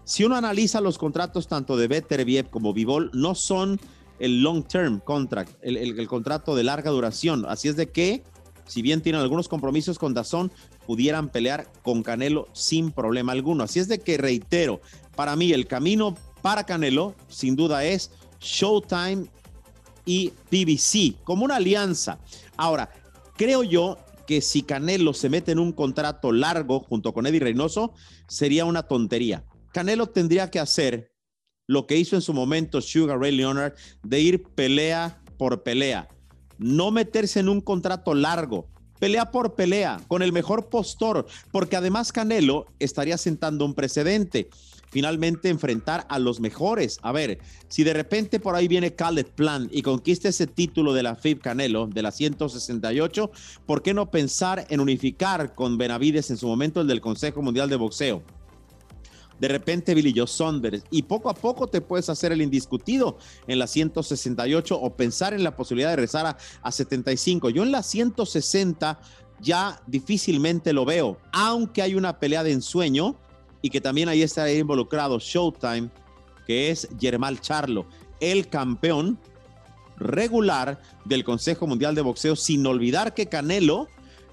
Si 0.05 0.25
uno 0.25 0.37
analiza 0.37 0.81
los 0.81 0.99
contratos 0.99 1.49
tanto 1.49 1.77
de 1.77 1.89
Beterbiev 1.89 2.51
como 2.51 2.75
Vivol, 2.75 3.11
no 3.15 3.35
son 3.35 3.81
el 4.19 4.43
long 4.43 4.65
term 4.65 5.01
contract, 5.01 5.51
el, 5.63 6.07
contrato 6.07 6.55
de 6.55 6.65
larga 6.65 6.91
duración. 6.91 7.47
Así 7.49 7.69
es 7.69 7.77
de 7.77 7.91
que, 7.91 8.23
si 8.67 8.83
bien 8.83 9.01
tienen 9.01 9.23
algunos 9.23 9.49
compromisos 9.49 9.99
con 9.99 10.15
Dazón, 10.15 10.53
pudieran 10.87 11.31
pelear 11.31 11.73
con 11.83 12.03
Canelo 12.03 12.49
sin 12.53 12.91
problema 12.93 13.33
alguno. 13.33 13.65
Así 13.65 13.81
es 13.81 13.89
de 13.89 13.99
que, 13.99 14.19
reitero, 14.19 14.81
para 15.17 15.37
mí 15.37 15.53
el 15.53 15.67
camino 15.67 16.17
para 16.43 16.65
Canelo, 16.65 17.15
sin 17.29 17.57
duda, 17.57 17.85
es 17.85 18.11
Showtime 18.45 19.27
y 20.05 20.31
PBC 20.51 21.23
como 21.25 21.45
una 21.45 21.57
alianza. 21.57 22.19
Ahora, 22.57 22.91
creo 23.37 23.63
yo 23.63 23.99
que 24.27 24.41
si 24.41 24.63
Canelo 24.63 25.15
se 25.15 25.29
mete 25.29 25.53
en 25.53 25.59
un 25.59 25.73
contrato 25.73 26.33
largo 26.33 26.81
junto 26.81 27.13
con 27.13 27.27
Eddie 27.27 27.41
Reynoso, 27.41 27.95
sería 28.29 28.65
una 28.65 28.85
tontería. 28.85 29.45
Canelo 29.73 30.07
tendría 30.09 30.51
que 30.51 30.61
hacer 30.61 31.13
lo 31.67 31.87
que 31.87 31.97
hizo 31.97 32.17
en 32.17 32.23
su 32.23 32.35
momento 32.35 32.81
Sugar 32.81 33.19
Ray 33.19 33.33
Leonard, 33.33 33.75
de 34.03 34.21
ir 34.21 34.43
pelea 34.43 35.23
por 35.39 35.63
pelea. 35.63 36.09
No 36.59 36.91
meterse 36.91 37.41
en 37.41 37.49
un 37.49 37.61
contrato 37.61 38.15
largo, 38.15 38.69
pelea 38.99 39.31
por 39.31 39.55
pelea, 39.55 40.01
con 40.09 40.23
el 40.23 40.33
mejor 40.33 40.69
postor, 40.69 41.27
porque 41.51 41.77
además 41.77 42.13
Canelo 42.13 42.67
estaría 42.79 43.19
sentando 43.19 43.65
un 43.65 43.75
precedente. 43.75 44.49
Finalmente 44.95 45.49
enfrentar 45.49 46.07
a 46.09 46.21
los 46.21 46.39
mejores. 46.39 47.01
A 47.03 47.11
ver, 47.11 47.41
si 47.67 47.83
de 47.83 47.95
repente 47.95 48.39
por 48.39 48.55
ahí 48.55 48.69
viene 48.69 48.95
Khaled 48.95 49.27
Plan 49.27 49.69
y 49.73 49.83
conquista 49.83 50.29
ese 50.29 50.47
título 50.47 50.93
de 50.93 51.03
la 51.03 51.17
FIB 51.17 51.41
Canelo, 51.41 51.89
de 51.89 52.01
la 52.01 52.13
168, 52.13 53.29
¿por 53.67 53.83
qué 53.83 53.93
no 53.93 54.13
pensar 54.13 54.67
en 54.69 54.79
unificar 54.79 55.53
con 55.57 55.79
Benavides 55.79 56.31
en 56.31 56.37
su 56.37 56.47
momento 56.47 56.81
el 56.81 56.87
del 56.87 57.01
Consejo 57.01 57.43
Mundial 57.43 57.69
de 57.69 57.75
Boxeo? 57.75 58.23
de 59.41 59.49
repente 59.49 59.97
Billy 59.97 60.15
Joe 60.17 60.29
Saunders 60.29 60.85
y 60.93 61.03
poco 61.03 61.29
a 61.29 61.35
poco 61.35 61.67
te 61.67 61.81
puedes 61.81 62.09
hacer 62.09 62.31
el 62.31 62.41
indiscutido 62.41 63.19
en 63.49 63.59
la 63.59 63.67
168 63.67 64.81
o 64.81 64.95
pensar 64.95 65.35
en 65.35 65.43
la 65.43 65.57
posibilidad 65.57 65.91
de 65.91 65.97
rezar 65.97 66.25
a, 66.25 66.39
a 66.63 66.71
75. 66.71 67.51
Yo 67.51 67.65
en 67.65 67.73
la 67.73 67.83
160 67.83 69.01
ya 69.41 69.83
difícilmente 69.89 70.73
lo 70.73 70.85
veo, 70.85 71.19
aunque 71.33 71.83
hay 71.83 71.97
una 71.97 72.21
pelea 72.21 72.45
de 72.45 72.53
ensueño 72.53 73.19
y 73.65 73.71
que 73.71 73.81
también 73.81 74.11
ahí 74.11 74.21
está 74.21 74.53
involucrado 74.53 75.19
Showtime, 75.19 75.89
que 76.47 76.69
es 76.69 76.87
Germán 77.01 77.39
Charlo, 77.39 77.87
el 78.21 78.51
campeón 78.51 79.19
regular 79.97 80.83
del 81.07 81.25
Consejo 81.25 81.67
Mundial 81.67 81.95
de 81.95 82.03
Boxeo, 82.03 82.37
sin 82.37 82.67
olvidar 82.67 83.15
que 83.15 83.25
Canelo 83.25 83.89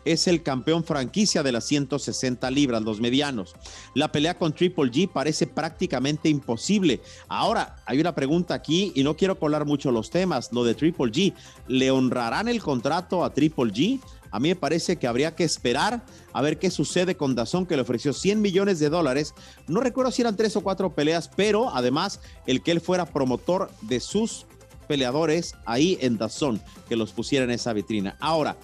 es 0.06 0.28
el 0.28 0.44
campeón 0.44 0.84
franquicia 0.84 1.44
de 1.44 1.52
las 1.52 1.66
160 1.66 2.50
libras, 2.52 2.82
los 2.82 3.00
medianos. 3.00 3.56
La 3.94 4.12
pelea 4.12 4.38
con 4.38 4.54
Triple 4.54 4.92
G 4.92 5.12
parece 5.12 5.48
prácticamente 5.48 6.30
imposible. 6.30 7.02
Ahora, 7.28 7.78
hay 7.86 8.00
una 8.00 8.16
pregunta 8.16 8.54
aquí 8.54 8.92
y 8.96 9.04
no 9.04 9.16
quiero 9.16 9.38
colar 9.40 9.66
mucho 9.66 9.92
los 9.92 10.10
temas. 10.10 10.52
Lo 10.52 10.64
de 10.64 10.74
Triple 10.74 11.12
G, 11.12 11.34
¿le 11.68 11.92
honrarán 11.92 12.48
el 12.48 12.62
contrato 12.62 13.24
a 13.24 13.34
Triple 13.34 13.72
G? 13.72 14.00
A 14.32 14.40
mí 14.40 14.50
me 14.50 14.56
parece 14.56 14.96
que 14.96 15.08
habría 15.08 15.36
que 15.36 15.44
esperar 15.44 16.04
a 16.34 16.42
ver 16.42 16.58
qué 16.58 16.72
sucede 16.72 17.16
con 17.18 17.36
Dazón, 17.36 17.66
que 17.66 17.76
le 17.76 17.82
ofreció 17.82 18.14
100 18.14 18.42
millones 18.42 18.80
de 18.80 18.90
dólares. 18.90 19.34
No 19.68 19.82
recuerdo 19.82 20.12
si 20.12 20.22
eran 20.22 20.38
tres 20.38 20.56
o 20.56 20.62
cuatro 20.62 20.96
peleas, 20.96 21.30
pero 21.36 21.76
además 21.76 22.22
el 22.48 22.64
que 22.64 22.72
él 22.72 22.80
fuera 22.80 23.06
promotor 23.06 23.70
de 23.82 24.00
sus 24.00 24.46
peleadores 24.88 25.56
ahí 25.66 25.98
en 26.02 26.18
Dazón, 26.18 26.62
que 26.88 26.96
los 26.96 27.12
pusiera 27.12 27.44
en 27.44 27.52
esa 27.52 27.74
vitrina. 27.74 28.16
Ahora, 28.20 28.58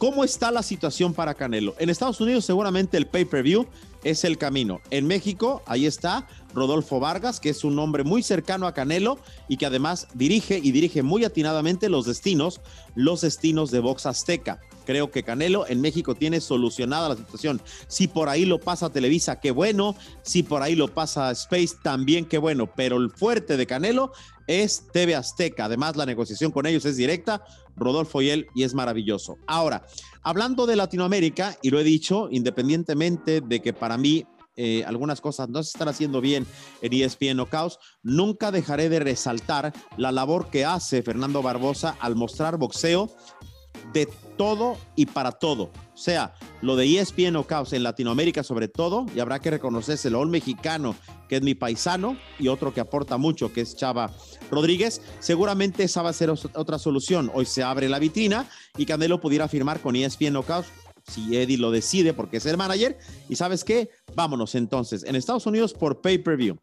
¿Cómo 0.00 0.24
está 0.24 0.50
la 0.50 0.62
situación 0.62 1.12
para 1.12 1.34
Canelo? 1.34 1.74
En 1.78 1.90
Estados 1.90 2.22
Unidos 2.22 2.46
seguramente 2.46 2.96
el 2.96 3.06
pay-per-view 3.06 3.66
es 4.02 4.24
el 4.24 4.38
camino. 4.38 4.80
En 4.90 5.06
México, 5.06 5.62
ahí 5.66 5.84
está 5.84 6.26
Rodolfo 6.54 7.00
Vargas, 7.00 7.40
que 7.40 7.50
es 7.50 7.64
un 7.64 7.78
hombre 7.78 8.04
muy 8.04 8.22
cercano 8.22 8.66
a 8.66 8.74
Canelo 8.74 9.18
y 9.48 9.56
que 9.56 9.66
además 9.66 10.08
dirige 10.14 10.58
y 10.62 10.72
dirige 10.72 11.02
muy 11.02 11.24
atinadamente 11.24 11.88
los 11.88 12.06
destinos, 12.06 12.60
los 12.94 13.20
destinos 13.20 13.70
de 13.70 13.80
Box 13.80 14.06
Azteca. 14.06 14.60
Creo 14.86 15.10
que 15.10 15.22
Canelo 15.22 15.68
en 15.68 15.80
México 15.80 16.14
tiene 16.14 16.40
solucionada 16.40 17.10
la 17.10 17.16
situación. 17.16 17.60
Si 17.86 18.08
por 18.08 18.28
ahí 18.28 18.44
lo 18.44 18.58
pasa 18.58 18.90
Televisa, 18.90 19.38
qué 19.38 19.50
bueno. 19.50 19.94
Si 20.22 20.42
por 20.42 20.62
ahí 20.62 20.74
lo 20.74 20.88
pasa 20.88 21.30
Space, 21.30 21.76
también 21.82 22.24
qué 22.24 22.38
bueno. 22.38 22.70
Pero 22.74 22.96
el 22.96 23.10
fuerte 23.10 23.56
de 23.56 23.66
Canelo 23.66 24.12
es 24.46 24.86
TV 24.92 25.14
Azteca. 25.14 25.66
Además, 25.66 25.96
la 25.96 26.06
negociación 26.06 26.50
con 26.50 26.66
ellos 26.66 26.84
es 26.86 26.96
directa. 26.96 27.44
Rodolfo 27.76 28.20
y 28.20 28.30
él, 28.30 28.48
y 28.54 28.64
es 28.64 28.74
maravilloso. 28.74 29.38
Ahora, 29.46 29.86
hablando 30.22 30.66
de 30.66 30.76
Latinoamérica, 30.76 31.56
y 31.62 31.70
lo 31.70 31.78
he 31.78 31.84
dicho, 31.84 32.28
independientemente 32.30 33.40
de 33.40 33.62
que 33.62 33.72
para 33.72 33.96
mí 33.96 34.26
eh, 34.62 34.84
algunas 34.84 35.22
cosas 35.22 35.48
no 35.48 35.62
se 35.62 35.68
están 35.68 35.88
haciendo 35.88 36.20
bien 36.20 36.46
en 36.82 36.92
ESPN 36.92 37.36
Knockouts, 37.36 37.78
nunca 38.02 38.50
dejaré 38.50 38.90
de 38.90 39.00
resaltar 39.00 39.72
la 39.96 40.12
labor 40.12 40.50
que 40.50 40.66
hace 40.66 41.02
Fernando 41.02 41.40
Barbosa 41.40 41.96
al 41.98 42.14
mostrar 42.14 42.58
boxeo 42.58 43.10
de 43.94 44.06
todo 44.36 44.76
y 44.96 45.06
para 45.06 45.32
todo. 45.32 45.70
O 45.94 45.96
sea, 45.96 46.34
lo 46.60 46.76
de 46.76 46.98
ESPN 46.98 47.42
Caos 47.44 47.72
en 47.72 47.82
Latinoamérica 47.82 48.42
sobre 48.42 48.68
todo, 48.68 49.06
y 49.14 49.20
habrá 49.20 49.38
que 49.38 49.50
reconocerse, 49.50 50.14
un 50.14 50.30
mexicano, 50.30 50.94
que 51.26 51.36
es 51.36 51.42
mi 51.42 51.54
paisano, 51.54 52.18
y 52.38 52.48
otro 52.48 52.74
que 52.74 52.80
aporta 52.80 53.16
mucho, 53.16 53.54
que 53.54 53.62
es 53.62 53.76
Chava 53.76 54.10
Rodríguez, 54.50 55.00
seguramente 55.20 55.84
esa 55.84 56.02
va 56.02 56.10
a 56.10 56.14
ser 56.14 56.30
otra 56.30 56.78
solución. 56.78 57.30
Hoy 57.32 57.46
se 57.46 57.62
abre 57.62 57.88
la 57.88 57.98
vitrina 57.98 58.46
y 58.76 58.84
Canelo 58.84 59.22
pudiera 59.22 59.48
firmar 59.48 59.80
con 59.80 59.96
ESPN 59.96 60.42
Caos 60.42 60.66
si 61.10 61.36
Eddie 61.36 61.58
lo 61.58 61.70
decide 61.70 62.14
porque 62.14 62.38
es 62.38 62.46
el 62.46 62.56
manager. 62.56 62.98
Y 63.28 63.36
sabes 63.36 63.64
qué, 63.64 63.90
vámonos 64.14 64.54
entonces. 64.54 65.04
En 65.04 65.16
Estados 65.16 65.46
Unidos 65.46 65.74
por 65.74 66.00
pay-per-view. 66.00 66.58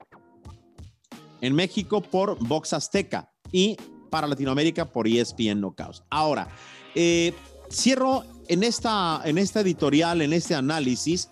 En 1.42 1.54
México 1.54 2.02
por 2.02 2.38
Box 2.40 2.74
Azteca. 2.74 3.32
Y 3.52 3.78
para 4.10 4.28
Latinoamérica 4.28 4.86
por 4.86 5.08
ESPN 5.08 5.60
Knockouts. 5.60 6.04
Ahora, 6.10 6.48
eh, 6.96 7.34
cierro 7.70 8.24
en 8.48 8.64
esta, 8.64 9.22
en 9.26 9.38
esta 9.38 9.62
editorial, 9.62 10.22
en 10.22 10.34
este 10.34 10.56
análisis, 10.56 11.30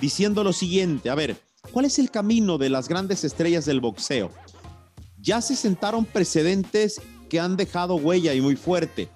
diciendo 0.00 0.44
lo 0.44 0.52
siguiente, 0.52 1.10
a 1.10 1.14
ver, 1.14 1.36
¿cuál 1.72 1.84
es 1.84 1.98
el 1.98 2.10
camino 2.10 2.58
de 2.58 2.70
las 2.70 2.88
grandes 2.88 3.24
estrellas 3.24 3.64
del 3.64 3.80
boxeo? 3.80 4.30
Ya 5.18 5.40
se 5.40 5.56
sentaron 5.56 6.04
precedentes 6.04 7.00
que 7.28 7.40
han 7.40 7.56
dejado 7.56 7.96
huella 7.96 8.34
y 8.34 8.40
muy 8.40 8.56
fuerte. 8.56 9.08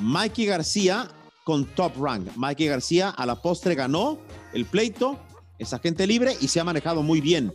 Mikey 0.00 0.46
García 0.46 1.10
con 1.48 1.64
Top 1.64 1.94
Rank. 1.98 2.36
Mikey 2.36 2.66
García 2.66 3.08
a 3.08 3.24
la 3.24 3.40
postre 3.40 3.74
ganó 3.74 4.18
el 4.52 4.66
pleito, 4.66 5.18
es 5.58 5.72
agente 5.72 6.06
libre 6.06 6.36
y 6.42 6.48
se 6.48 6.60
ha 6.60 6.64
manejado 6.64 7.02
muy 7.02 7.22
bien. 7.22 7.54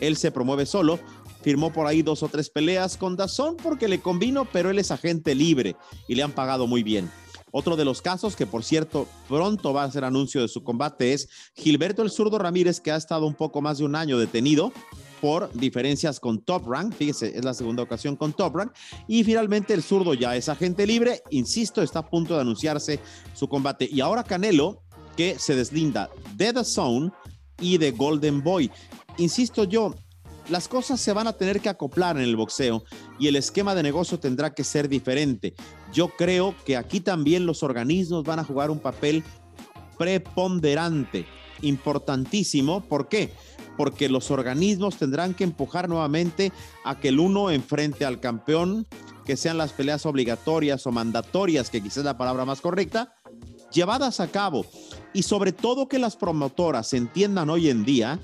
Él 0.00 0.16
se 0.16 0.32
promueve 0.32 0.64
solo, 0.64 0.98
firmó 1.42 1.70
por 1.70 1.86
ahí 1.86 2.00
dos 2.00 2.22
o 2.22 2.28
tres 2.28 2.48
peleas 2.48 2.96
con 2.96 3.16
Dazón 3.16 3.58
porque 3.62 3.86
le 3.86 4.00
convino, 4.00 4.46
pero 4.50 4.70
él 4.70 4.78
es 4.78 4.90
agente 4.90 5.34
libre 5.34 5.76
y 6.08 6.14
le 6.14 6.22
han 6.22 6.32
pagado 6.32 6.66
muy 6.66 6.82
bien. 6.82 7.10
Otro 7.52 7.76
de 7.76 7.84
los 7.84 8.00
casos 8.00 8.34
que, 8.34 8.46
por 8.46 8.64
cierto, 8.64 9.06
pronto 9.28 9.74
va 9.74 9.82
a 9.82 9.88
hacer 9.88 10.04
anuncio 10.04 10.40
de 10.40 10.48
su 10.48 10.64
combate 10.64 11.12
es 11.12 11.28
Gilberto 11.54 12.00
el 12.00 12.10
Zurdo 12.10 12.38
Ramírez, 12.38 12.80
que 12.80 12.92
ha 12.92 12.96
estado 12.96 13.26
un 13.26 13.34
poco 13.34 13.60
más 13.60 13.76
de 13.76 13.84
un 13.84 13.94
año 13.94 14.18
detenido 14.18 14.72
por 15.24 15.50
diferencias 15.54 16.20
con 16.20 16.42
Top 16.42 16.68
Rank. 16.68 16.92
Fíjese, 16.92 17.32
es 17.34 17.42
la 17.46 17.54
segunda 17.54 17.82
ocasión 17.82 18.14
con 18.14 18.34
Top 18.34 18.56
Rank. 18.56 18.72
Y 19.08 19.24
finalmente 19.24 19.72
el 19.72 19.82
zurdo 19.82 20.12
ya 20.12 20.36
es 20.36 20.50
agente 20.50 20.86
libre. 20.86 21.22
Insisto, 21.30 21.80
está 21.80 22.00
a 22.00 22.10
punto 22.10 22.34
de 22.34 22.42
anunciarse 22.42 23.00
su 23.32 23.48
combate. 23.48 23.88
Y 23.90 24.02
ahora 24.02 24.22
Canelo, 24.22 24.82
que 25.16 25.38
se 25.38 25.56
deslinda 25.56 26.10
de 26.36 26.52
The 26.52 26.62
Zone 26.62 27.10
y 27.58 27.78
de 27.78 27.92
Golden 27.92 28.42
Boy. 28.42 28.70
Insisto 29.16 29.64
yo, 29.64 29.94
las 30.50 30.68
cosas 30.68 31.00
se 31.00 31.14
van 31.14 31.26
a 31.26 31.32
tener 31.32 31.62
que 31.62 31.70
acoplar 31.70 32.18
en 32.18 32.24
el 32.24 32.36
boxeo 32.36 32.84
y 33.18 33.28
el 33.28 33.36
esquema 33.36 33.74
de 33.74 33.82
negocio 33.82 34.20
tendrá 34.20 34.52
que 34.52 34.62
ser 34.62 34.90
diferente. 34.90 35.54
Yo 35.94 36.08
creo 36.08 36.54
que 36.66 36.76
aquí 36.76 37.00
también 37.00 37.46
los 37.46 37.62
organismos 37.62 38.24
van 38.24 38.40
a 38.40 38.44
jugar 38.44 38.70
un 38.70 38.78
papel 38.78 39.24
preponderante, 39.96 41.24
importantísimo. 41.62 42.82
¿Por 42.82 43.08
qué? 43.08 43.32
Porque 43.76 44.08
los 44.08 44.30
organismos 44.30 44.96
tendrán 44.96 45.34
que 45.34 45.44
empujar 45.44 45.88
nuevamente 45.88 46.52
a 46.84 46.98
que 46.98 47.08
el 47.08 47.20
uno 47.20 47.50
enfrente 47.50 48.04
al 48.04 48.20
campeón, 48.20 48.86
que 49.24 49.36
sean 49.36 49.58
las 49.58 49.72
peleas 49.72 50.06
obligatorias 50.06 50.86
o 50.86 50.92
mandatorias, 50.92 51.70
que 51.70 51.82
quizás 51.82 51.98
es 51.98 52.04
la 52.04 52.18
palabra 52.18 52.44
más 52.44 52.60
correcta, 52.60 53.14
llevadas 53.72 54.20
a 54.20 54.28
cabo. 54.28 54.64
Y 55.12 55.22
sobre 55.22 55.52
todo 55.52 55.88
que 55.88 55.98
las 55.98 56.16
promotoras 56.16 56.92
entiendan 56.92 57.50
hoy 57.50 57.68
en 57.68 57.84
día 57.84 58.20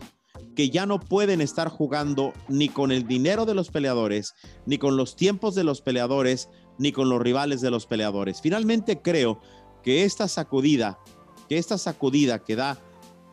que 0.55 0.71
ya 0.71 0.87
no 0.87 1.01
pueden 1.01 1.41
estar 1.41 1.69
jugando 1.69 2.33
ni 2.49 2.69
con 2.69 2.93
el 2.93 3.07
dinero 3.07 3.47
de 3.47 3.55
los 3.55 3.71
peleadores, 3.71 4.35
ni 4.67 4.79
con 4.79 4.97
los 4.97 5.17
tiempos 5.17 5.55
de 5.55 5.65
los 5.65 5.81
peleadores, 5.81 6.49
ni 6.79 6.93
con 6.93 7.09
los 7.09 7.21
rivales 7.21 7.61
de 7.61 7.71
los 7.71 7.87
peleadores. 7.87 8.41
Finalmente 8.41 9.01
creo 9.01 9.41
que 9.83 10.05
esta 10.05 10.29
sacudida, 10.29 10.99
que 11.49 11.59
esta 11.59 11.79
sacudida 11.79 12.41
que 12.41 12.57
da 12.57 12.79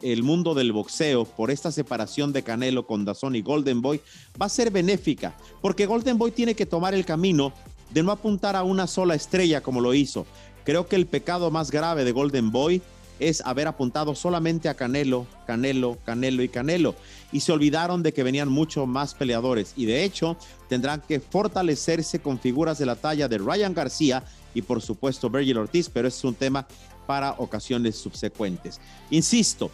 el 0.02 0.24
mundo 0.24 0.54
del 0.54 0.72
boxeo 0.72 1.26
por 1.26 1.52
esta 1.52 1.72
separación 1.72 2.34
de 2.34 2.44
Canelo 2.44 2.86
con 2.86 3.06
Dazón 3.06 3.36
y 3.36 3.42
Golden 3.42 3.82
Boy 3.82 4.02
va 4.40 4.46
a 4.46 4.50
ser 4.50 4.72
benéfica, 4.72 5.36
porque 5.62 5.86
Golden 5.86 6.18
Boy 6.18 6.32
tiene 6.32 6.56
que 6.56 6.66
tomar 6.66 6.94
el 6.94 7.06
camino 7.06 7.54
de 7.92 8.04
no 8.04 8.12
apuntar 8.12 8.56
a 8.56 8.64
una 8.64 8.88
sola 8.88 9.16
estrella 9.16 9.62
como 9.62 9.82
lo 9.82 9.94
hizo. 9.94 10.26
Creo 10.64 10.88
que 10.88 10.96
el 10.96 11.06
pecado 11.06 11.50
más 11.52 11.72
grave 11.72 12.04
de 12.04 12.12
Golden 12.12 12.52
Boy 12.52 12.82
es 13.20 13.42
haber 13.46 13.68
apuntado 13.68 14.16
solamente 14.16 14.70
a 14.70 14.76
Canelo, 14.76 15.26
Canelo, 15.46 15.98
Canelo 16.06 16.44
y 16.44 16.50
Canelo. 16.50 16.96
Y 17.32 17.40
se 17.40 17.52
olvidaron 17.52 18.04
de 18.04 18.14
que 18.14 18.24
venían 18.24 18.50
mucho 18.50 18.86
más 18.86 19.14
peleadores. 19.14 19.74
Y 19.76 19.86
de 19.86 20.04
hecho, 20.04 20.38
tendrán 20.70 21.02
que 21.02 21.20
fortalecerse 21.20 22.20
con 22.20 22.40
figuras 22.40 22.78
de 22.78 22.86
la 22.86 22.96
talla 22.96 23.28
de 23.28 23.38
Ryan 23.38 23.74
García 23.74 24.24
y 24.54 24.62
por 24.62 24.82
supuesto 24.82 25.30
Virgil 25.30 25.58
Ortiz, 25.58 25.90
pero 25.90 26.08
es 26.08 26.24
un 26.24 26.36
tema 26.36 26.68
para 27.08 27.32
ocasiones 27.40 27.96
subsecuentes. 27.96 28.80
Insisto, 29.10 29.72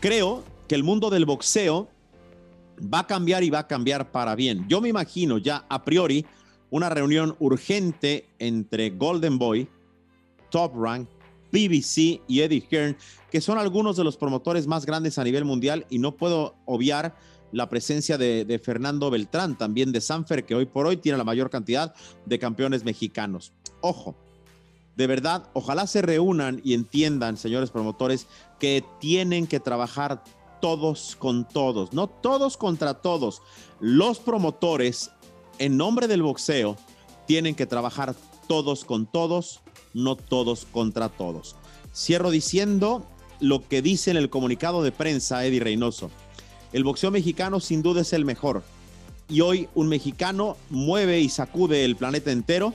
creo 0.00 0.42
que 0.66 0.74
el 0.74 0.84
mundo 0.84 1.10
del 1.10 1.26
boxeo 1.26 1.88
va 2.82 3.00
a 3.00 3.06
cambiar 3.06 3.42
y 3.42 3.50
va 3.50 3.58
a 3.58 3.66
cambiar 3.66 4.10
para 4.10 4.34
bien. 4.34 4.66
Yo 4.68 4.80
me 4.80 4.88
imagino 4.88 5.36
ya 5.36 5.66
a 5.68 5.84
priori 5.84 6.24
una 6.70 6.88
reunión 6.88 7.36
urgente 7.40 8.28
entre 8.38 8.90
Golden 8.90 9.38
Boy, 9.38 9.68
Top 10.50 10.72
Rank 10.74 11.08
BBC 11.52 12.22
y 12.28 12.40
Eddie 12.40 12.66
Hearn, 12.70 12.96
que 13.30 13.40
son 13.40 13.58
algunos 13.58 13.96
de 13.96 14.04
los 14.04 14.16
promotores 14.16 14.66
más 14.66 14.86
grandes 14.86 15.18
a 15.18 15.24
nivel 15.24 15.44
mundial 15.44 15.86
y 15.90 15.98
no 15.98 16.16
puedo 16.16 16.54
obviar 16.64 17.16
la 17.52 17.68
presencia 17.68 18.16
de, 18.16 18.60
Fernando 18.62 19.10
Beltrán, 19.10 19.58
también 19.58 19.90
de 19.90 20.00
Sanfer, 20.00 20.44
que 20.44 20.54
hoy 20.54 20.66
por 20.66 20.86
hoy 20.86 20.96
tiene 20.96 21.18
la 21.18 21.24
mayor 21.24 21.50
cantidad 21.50 21.94
de 22.24 22.38
campeones 22.38 22.84
mexicanos. 22.84 23.52
Ojo, 23.80 24.16
de 25.00 25.06
verdad, 25.06 25.44
ojalá 25.54 25.86
se 25.86 26.02
reúnan 26.02 26.60
y 26.62 26.74
entiendan, 26.74 27.38
señores 27.38 27.70
promotores, 27.70 28.26
que 28.58 28.84
tienen 29.00 29.46
que 29.46 29.58
trabajar 29.58 30.22
todos 30.60 31.16
con 31.18 31.48
todos, 31.48 31.94
no 31.94 32.06
todos 32.06 32.58
contra 32.58 32.92
todos. 32.92 33.40
Los 33.80 34.18
promotores, 34.18 35.10
en 35.58 35.78
nombre 35.78 36.06
del 36.06 36.22
boxeo, 36.22 36.76
tienen 37.26 37.54
que 37.54 37.64
trabajar 37.64 38.14
todos 38.46 38.84
con 38.84 39.06
todos, 39.06 39.60
no 39.94 40.16
todos 40.16 40.66
contra 40.66 41.08
todos. 41.08 41.56
Cierro 41.94 42.30
diciendo 42.30 43.06
lo 43.40 43.66
que 43.66 43.80
dice 43.80 44.10
en 44.10 44.18
el 44.18 44.28
comunicado 44.28 44.82
de 44.82 44.92
prensa 44.92 45.46
Eddie 45.46 45.60
Reynoso. 45.60 46.10
El 46.74 46.84
boxeo 46.84 47.10
mexicano 47.10 47.58
sin 47.58 47.80
duda 47.80 48.02
es 48.02 48.12
el 48.12 48.26
mejor. 48.26 48.62
Y 49.30 49.40
hoy 49.40 49.66
un 49.74 49.88
mexicano 49.88 50.58
mueve 50.68 51.20
y 51.20 51.30
sacude 51.30 51.86
el 51.86 51.96
planeta 51.96 52.32
entero 52.32 52.74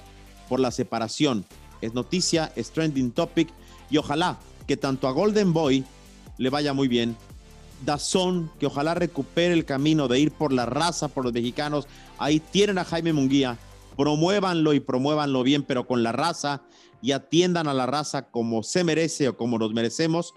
por 0.50 0.60
la 0.60 0.72
separación. 0.72 1.46
Es 1.82 1.94
noticia, 1.94 2.51
es 2.55 2.72
trending 2.72 3.12
topic 3.12 3.50
y 3.89 3.98
ojalá 3.98 4.38
que 4.67 4.77
tanto 4.77 5.08
a 5.08 5.12
Golden 5.12 5.53
Boy 5.53 5.84
le 6.38 6.50
vaya 6.50 6.74
muy 6.74 6.88
bien. 6.88 7.15
Dazón, 7.86 8.50
que 8.60 8.65
ojalá 8.65 8.94
recupere 8.94 9.53
el 9.53 9.65
camino 9.65 10.08
de 10.08 10.20
ir 10.20 10.32
por 10.32 10.53
la 10.53 10.65
raza, 10.65 11.08
por 11.08 11.24
los 11.24 11.34
mexicanos. 11.34 11.88
Ahí 12.17 12.39
tienen 12.39 12.77
a 12.77 12.86
Jaime 12.86 13.13
Munguía. 13.13 13.58
Promuévanlo 13.98 14.74
y 14.74 14.79
promuévanlo 14.79 15.44
bien, 15.44 15.63
pero 15.63 15.88
con 15.88 16.03
la 16.03 16.12
raza 16.12 16.63
y 17.01 17.12
atiendan 17.12 17.67
a 17.67 17.74
la 17.74 17.86
raza 17.86 18.29
como 18.29 18.63
se 18.63 18.84
merece 18.84 19.29
o 19.29 19.38
como 19.38 19.58
nos 19.58 19.74
merecemos. 19.74 20.34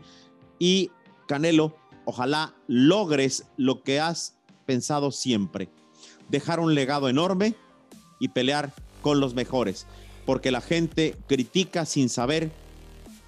Y 0.59 0.91
Canelo, 1.27 1.77
ojalá 2.05 2.55
logres 2.67 3.47
lo 3.57 3.83
que 3.83 4.01
has 4.01 4.37
pensado 4.67 5.11
siempre, 5.11 5.71
dejar 6.29 6.61
un 6.61 6.75
legado 6.75 7.09
enorme 7.09 7.55
y 8.21 8.29
pelear 8.29 8.73
con 9.03 9.19
los 9.21 9.35
mejores, 9.35 9.87
porque 10.29 10.51
la 10.51 10.61
gente 10.61 11.17
critica 11.27 11.87
sin 11.87 12.11
saber 12.11 12.51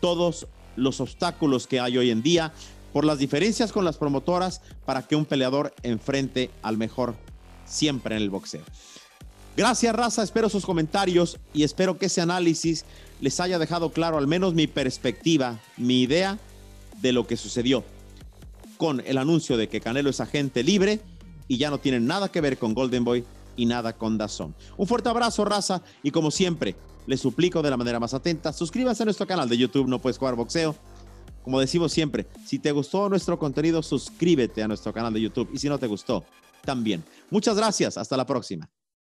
todos 0.02 0.46
los 0.76 1.00
obstáculos 1.00 1.66
que 1.66 1.80
hay 1.80 1.96
hoy 1.96 2.10
en 2.10 2.20
día 2.20 2.52
por 2.92 3.06
las 3.06 3.18
diferencias 3.18 3.72
con 3.72 3.86
las 3.86 3.96
promotoras 3.96 4.60
para 4.84 5.08
que 5.08 5.16
un 5.16 5.24
peleador 5.24 5.74
enfrente 5.82 6.50
al 6.60 6.76
mejor 6.76 7.14
siempre 7.64 8.16
en 8.16 8.20
el 8.20 8.28
boxeo. 8.28 8.60
Gracias, 9.56 9.96
raza. 9.96 10.22
Espero 10.22 10.50
sus 10.50 10.66
comentarios 10.66 11.38
y 11.54 11.62
espero 11.62 11.96
que 11.96 12.04
ese 12.04 12.20
análisis 12.20 12.84
les 13.22 13.40
haya 13.40 13.58
dejado 13.58 13.92
claro 13.92 14.18
al 14.18 14.26
menos 14.26 14.52
mi 14.52 14.66
perspectiva, 14.66 15.58
mi 15.78 16.02
idea 16.02 16.38
de 17.00 17.12
lo 17.12 17.26
que 17.26 17.38
sucedió 17.38 17.82
con 18.76 19.02
el 19.06 19.16
anuncio 19.16 19.56
de 19.56 19.70
que 19.70 19.80
Canelo 19.80 20.10
es 20.10 20.20
agente 20.20 20.62
libre 20.62 21.00
y 21.48 21.56
ya 21.56 21.70
no 21.70 21.78
tiene 21.78 21.98
nada 21.98 22.30
que 22.30 22.42
ver 22.42 22.58
con 22.58 22.74
Golden 22.74 23.04
Boy 23.04 23.24
y 23.60 23.66
nada 23.66 23.92
con 23.92 24.16
Dazón. 24.16 24.54
Un 24.78 24.86
fuerte 24.86 25.10
abrazo, 25.10 25.44
raza, 25.44 25.82
y 26.02 26.10
como 26.10 26.30
siempre, 26.30 26.76
les 27.06 27.20
suplico 27.20 27.60
de 27.60 27.68
la 27.68 27.76
manera 27.76 28.00
más 28.00 28.14
atenta, 28.14 28.54
suscríbanse 28.54 29.02
a 29.02 29.04
nuestro 29.04 29.26
canal 29.26 29.50
de 29.50 29.58
YouTube 29.58 29.86
No 29.86 30.00
Puedes 30.00 30.16
Jugar 30.16 30.34
Boxeo. 30.34 30.74
Como 31.42 31.60
decimos 31.60 31.92
siempre, 31.92 32.26
si 32.46 32.58
te 32.58 32.72
gustó 32.72 33.10
nuestro 33.10 33.38
contenido, 33.38 33.82
suscríbete 33.82 34.62
a 34.62 34.68
nuestro 34.68 34.94
canal 34.94 35.12
de 35.12 35.20
YouTube 35.20 35.50
y 35.52 35.58
si 35.58 35.68
no 35.68 35.78
te 35.78 35.86
gustó, 35.86 36.24
también. 36.64 37.04
Muchas 37.28 37.54
gracias, 37.54 37.98
hasta 37.98 38.16
la 38.16 38.24
próxima. 38.24 38.70